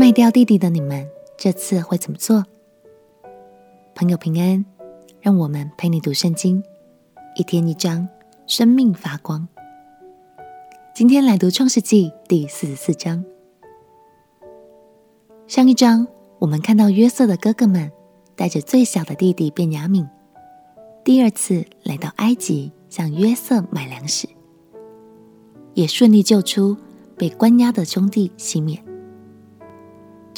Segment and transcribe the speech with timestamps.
[0.00, 2.42] 卖掉弟弟的你们，这次会怎么做？
[3.94, 4.64] 朋友平安，
[5.20, 6.64] 让我们陪你读圣经，
[7.36, 8.08] 一天一章，
[8.46, 9.46] 生命发光。
[10.94, 13.22] 今天来读创世纪第四十四章。
[15.46, 16.08] 上一章
[16.38, 17.92] 我们看到约瑟的哥哥们
[18.34, 20.08] 带着最小的弟弟便雅悯，
[21.04, 24.26] 第二次来到埃及向约瑟买粮食，
[25.74, 26.74] 也顺利救出
[27.18, 28.82] 被关押的兄弟西缅。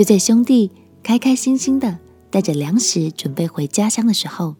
[0.00, 0.70] 就在兄弟
[1.02, 1.98] 开开心心的
[2.30, 4.56] 带着粮食准备回家乡的时候，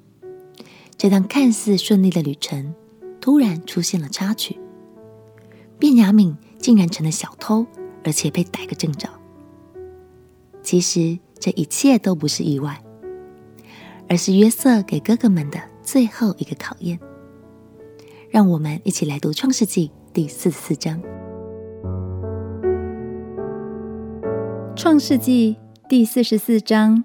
[0.99, 2.75] 这趟看似顺利的旅程
[3.23, 4.61] 突然出现了插曲。
[5.79, 7.65] 便雅悯竟然成了小偷，
[8.05, 9.09] 而且被逮个正着。
[10.63, 12.85] 其实这一切都不是意外，
[14.11, 17.01] 而是约瑟给哥哥们的最后一个考验。
[18.29, 21.01] 让我们一起来读创世纪第四十四章。
[24.83, 25.59] 创世纪
[25.91, 27.05] 第四十四章，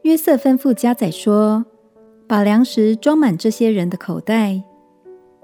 [0.00, 1.66] 约瑟吩咐家宰说
[2.26, 4.62] ：“把粮食装满这些人的口袋，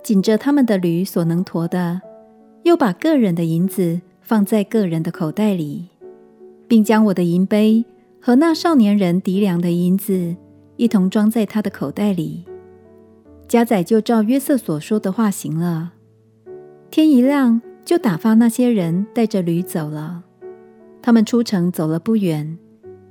[0.03, 2.01] 紧着他们的驴所能驮的，
[2.63, 5.91] 又把个人的银子放在个人的口袋里，
[6.67, 7.85] 并将我的银杯
[8.23, 10.35] 和那少年人糴粮的银子
[10.79, 12.47] 一同装在他的口袋里。”
[13.47, 15.93] 家宰就照约瑟所说的话行了。
[16.91, 20.23] 天一亮，就打发那些人带着驴走了。
[21.03, 22.59] 他们出城走了不远，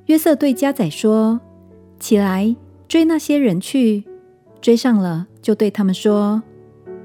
[0.08, 1.40] 约瑟对家宰说
[2.00, 2.56] ：“起来，
[2.88, 4.04] 追那些人去。
[4.60, 6.42] 追上了，就对他们说：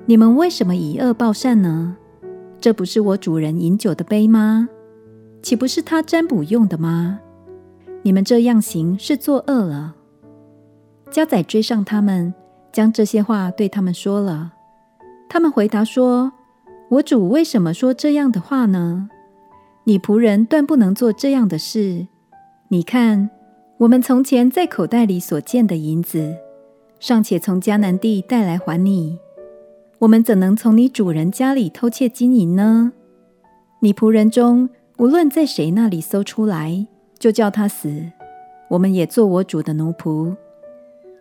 [0.07, 1.97] 你们为什么以恶报善呢？
[2.59, 4.69] 这不是我主人饮酒的杯吗？
[5.43, 7.21] 岂不是他占卜用的吗？
[8.03, 9.95] 你们这样行是作恶了。”
[11.11, 12.33] 家宰追上他们，
[12.73, 14.55] 将这些话对他们说了。
[15.29, 16.33] 他们回答说。
[16.91, 19.11] 我主为什么说这样的话呢？
[19.85, 22.07] 你仆人断不能做这样的事。
[22.69, 23.29] 你看，
[23.79, 26.37] 我们从前在口袋里所见的银子，
[26.99, 29.19] 尚且从迦南地带来还你，
[29.99, 32.93] 我们怎能从你主人家里偷窃金银呢？
[33.81, 36.87] 你仆人中无论在谁那里搜出来，
[37.19, 38.11] 就叫他死，
[38.71, 40.35] 我们也做我主的奴仆。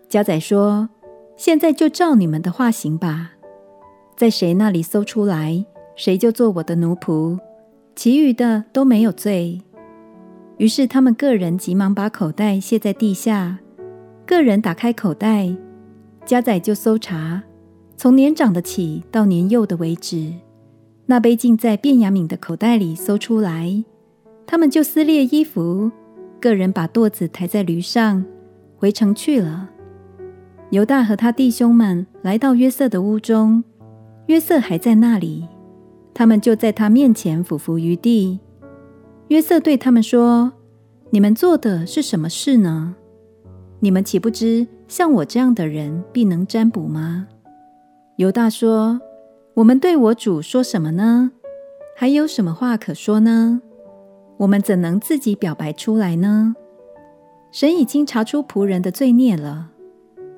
[0.07, 0.87] 家仔说：
[1.35, 3.33] 现在就照你们的话行吧。
[4.17, 5.63] 在谁那里搜出来，
[5.95, 7.37] 谁就做我的奴仆，
[7.95, 9.61] 其余的都没有罪。
[10.57, 13.59] 于是他们个人急忙把口袋卸在地下，
[14.25, 15.55] 个人打开口袋，
[16.25, 17.43] 家宰就搜查，
[17.95, 20.33] 从年长的起到年幼的为止，
[21.05, 23.83] 那杯竟在便雅悯的口袋里搜出来。
[24.47, 25.91] 他们就撕裂衣服，
[26.41, 28.25] 个人把垛子抬在驴上，
[28.77, 29.69] 回城去了。
[30.71, 33.63] 犹大和他弟兄们来到约瑟的屋中。
[34.27, 35.47] 约瑟还在那里，
[36.13, 38.39] 他们就在他面前俯伏于地。
[39.29, 40.51] 约瑟对他们说
[41.11, 42.95] ：“你们做的是什么事呢？
[43.79, 47.27] 你们岂不知像我这样的人必能占卜吗？”
[48.17, 48.99] 犹大说
[49.55, 51.31] ：“我们对我主说什么呢？
[51.95, 53.61] 还有什么话可说呢？
[54.37, 56.53] 我们怎能自己表白出来呢？
[57.49, 59.69] 神已经查出仆人的罪孽了。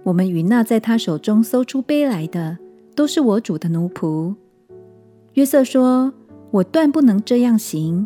[0.04, 2.60] 我们与那在他手中搜出杯来的。”
[3.00, 4.36] 都是我主的奴仆。
[5.36, 6.14] 约瑟说
[6.52, 8.06] ：“我断不能这样行，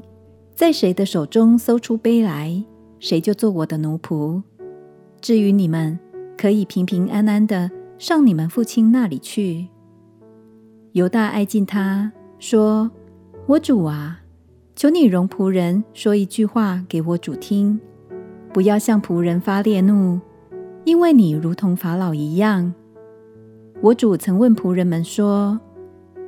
[0.54, 2.64] 在谁的手中搜出杯来，
[3.00, 4.44] 谁就做我的奴仆。
[5.20, 5.98] 至于你们，
[6.38, 9.68] 可以平平安安的上你们父亲那里去。”
[10.94, 12.92] 犹大爱敬他说
[13.50, 14.20] ：“我主啊，
[14.76, 17.80] 求你容仆人说一句话给我主听，
[18.54, 20.20] 不要向仆人发烈怒，
[20.84, 22.72] 因为你如同法老一样。”
[23.84, 25.60] 我主曾问仆人们说：“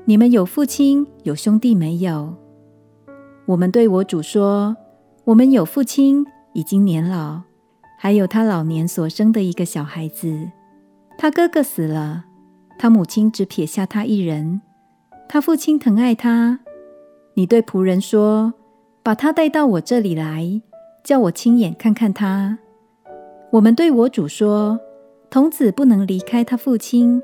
[0.04, 2.36] 你们有父亲有兄弟没有？”
[3.48, 4.76] 我们对我主说
[5.24, 7.44] ：“我们有父亲，已经年老，
[7.98, 10.52] 还有他老年所生的一个小孩子。
[11.18, 12.26] 他哥哥死了，
[12.78, 14.60] 他母亲只撇下他一人。
[15.30, 16.60] 他父亲疼爱他。
[17.36, 18.54] 你对仆人说：
[19.02, 20.62] 把他带到我这里来，
[21.06, 22.60] 叫我亲眼看看他。
[23.52, 24.78] 我们对我主说：
[25.30, 27.24] 童子不能离开他父亲。”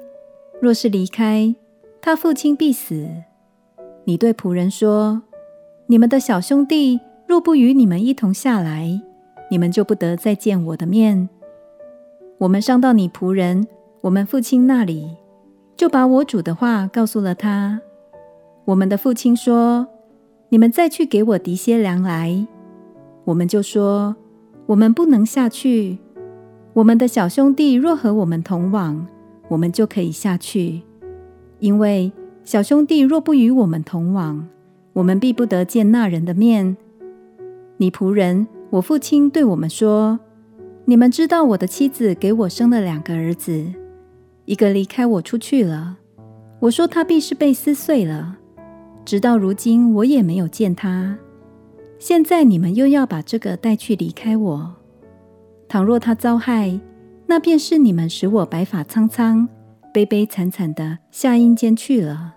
[0.62, 1.56] 若是离开，
[2.00, 3.10] 他父亲必死。
[4.04, 5.24] 你对仆人说
[5.88, 9.02] ：“你们的小兄弟若不与你们一同下来，
[9.50, 11.28] 你们就不得再见我的面。”
[12.38, 13.68] 我们上到你仆人
[14.02, 15.18] 我们父亲那里，
[15.76, 17.82] 就把我主的话告诉了他。
[18.66, 19.88] 我们的父亲说
[20.50, 22.46] ：“你们再去给我提些粮来。”
[23.26, 24.16] 我们就说
[24.68, 25.98] ：“我们不能下去。
[26.74, 29.08] 我们的小兄弟若和我们同往。”
[29.52, 30.82] 我们就可以下去，
[31.60, 32.10] 因为
[32.46, 34.48] 小兄弟若不与我们同往，
[34.94, 36.78] 我们必不得见那人的面。
[37.76, 40.18] 你仆人，我父亲对我们说：
[40.86, 43.66] 你们知道我的妻子给我生了两个儿子，
[44.46, 45.98] 一个离开我出去了。
[46.62, 48.38] 我说他必是被撕碎了。
[49.04, 51.18] 直到如今，我也没有见他。
[52.00, 54.76] 现在你们又要把这个带去离开我。
[55.68, 56.80] 倘若他遭害，
[57.32, 59.48] 那便是你们使我白发苍苍、
[59.94, 62.36] 悲悲惨惨的下阴间去了。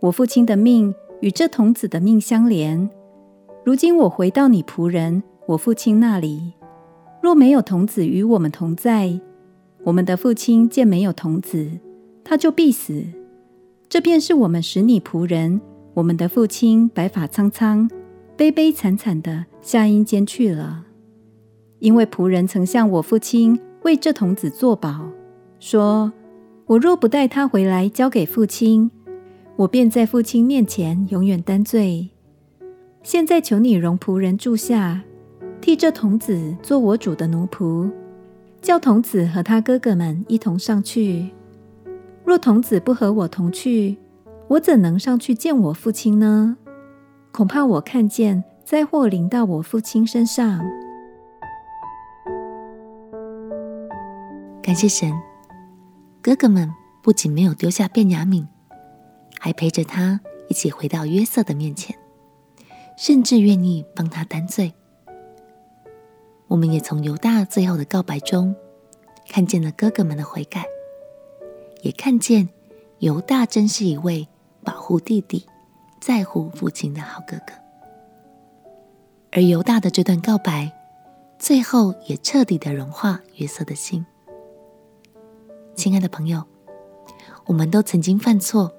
[0.00, 2.90] 我父亲的命与这童子的命相连。
[3.64, 6.52] 如今我回到你仆人我父亲那里，
[7.22, 9.18] 若没有童子与我们同在，
[9.84, 11.66] 我们的父亲见没有童子，
[12.22, 13.02] 他就必死。
[13.88, 15.58] 这便是我们使你仆人
[15.94, 17.90] 我们的父亲白发苍苍。
[18.36, 20.84] 悲悲惨惨的下阴间去了，
[21.78, 25.06] 因为仆人曾向我父亲为这童子作保，
[25.58, 26.12] 说
[26.66, 28.90] ：“我若不带他回来交给父亲，
[29.56, 32.10] 我便在父亲面前永远担罪。
[33.02, 35.02] 现在求你容仆人住下，
[35.60, 37.90] 替这童子做我主的奴仆，
[38.60, 41.30] 叫童子和他哥哥们一同上去。
[42.24, 43.96] 若童子不和我同去，
[44.48, 46.58] 我怎能上去见我父亲呢？”
[47.32, 50.60] 恐怕我看见灾祸临到我父亲身上。
[54.70, 55.20] 感谢神，
[56.22, 56.72] 哥哥们
[57.02, 58.46] 不仅没有丢下便雅悯，
[59.40, 61.98] 还陪着他一起回到约瑟的面前，
[62.96, 64.72] 甚至愿意帮他担罪。
[66.46, 68.54] 我们也从犹大最后的告白中，
[69.28, 70.64] 看见了哥哥们的悔改，
[71.82, 72.48] 也看见
[73.00, 74.28] 犹大真是一位
[74.62, 75.44] 保护弟弟。
[76.00, 77.52] 在乎父亲的好哥哥，
[79.32, 80.70] 而犹大的这段告白，
[81.40, 84.06] 最后也彻底的融化约瑟的心。
[85.80, 86.44] 亲爱的朋友，
[87.46, 88.70] 我们都曾经犯错，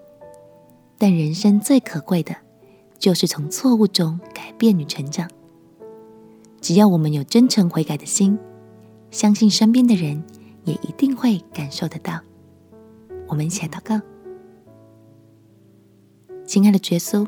[1.00, 2.36] 但人生最可贵的，
[3.00, 5.28] 就是从错误中改变与成长。
[6.62, 8.38] 只要我们有真诚悔改的心，
[9.10, 10.24] 相信身边的人
[10.64, 12.20] 也一定会感受得到。
[13.26, 14.00] 我们一起来祷告。
[16.46, 17.28] 亲爱的耶稣，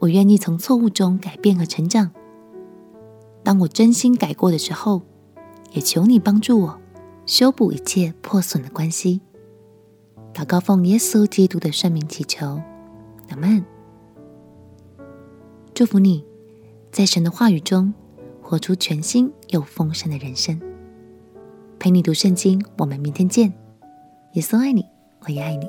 [0.00, 2.10] 我愿意从错误中改变和成长。
[3.42, 5.00] 当我真心改过的时候，
[5.70, 6.81] 也求你帮助我
[7.26, 9.20] 修补一切破损的关系。
[10.34, 12.60] 祷告奉耶稣基督的圣名祈求，
[13.28, 13.64] 阿门。
[15.74, 16.24] 祝福你
[16.90, 17.92] 在神的话语中
[18.42, 20.60] 活出全新又丰盛的人生。
[21.78, 23.52] 陪你读圣经，我们明天见。
[24.34, 24.84] 耶稣爱你，
[25.20, 25.66] 我也爱你。